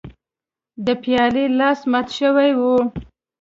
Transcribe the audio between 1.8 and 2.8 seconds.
مات شوی و.